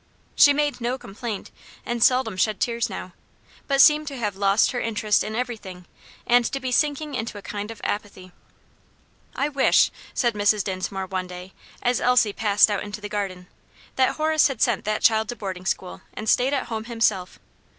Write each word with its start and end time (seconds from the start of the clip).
She 0.35 0.51
made 0.51 0.81
no 0.81 0.97
complaint, 0.97 1.51
and 1.85 2.03
seldom 2.03 2.35
shed 2.35 2.59
tears 2.59 2.89
now; 2.89 3.11
but 3.67 3.81
seemed 3.81 4.07
to 4.07 4.17
have 4.17 4.35
lost 4.35 4.71
her 4.71 4.79
interest 4.79 5.23
in 5.23 5.35
everything 5.35 5.85
and 6.25 6.43
to 6.45 6.59
be 6.59 6.71
sinking 6.71 7.13
into 7.13 7.37
a 7.37 7.43
kind 7.43 7.69
of 7.69 7.79
apathy. 7.83 8.31
"I 9.35 9.47
wish," 9.47 9.91
said 10.15 10.33
Mrs. 10.33 10.63
Dinsmore 10.63 11.05
one 11.05 11.27
day, 11.27 11.53
as 11.83 12.01
Elsie 12.01 12.33
passed 12.33 12.71
out 12.71 12.81
into 12.81 12.99
the 12.99 13.09
garden, 13.09 13.45
"that 13.95 14.15
Horace 14.15 14.47
had 14.47 14.59
sent 14.59 14.85
that 14.85 15.03
child 15.03 15.29
to 15.29 15.35
boarding 15.35 15.67
school, 15.67 16.01
and 16.15 16.27
stayed 16.27 16.51
at 16.55 16.65
home 16.69 16.85
himself. 16.85 17.37